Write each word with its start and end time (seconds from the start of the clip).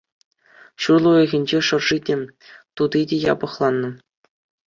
Ҫурла 0.83 1.07
уйӑхӗнче 1.17 1.59
шӑрши 1.67 1.97
те, 2.09 2.15
тути 2.81 3.01
те 3.11 3.17
япӑхланнӑ. 3.31 3.89